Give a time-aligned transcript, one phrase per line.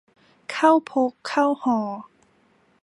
[0.51, 1.79] เข้าพกเข้าห่อ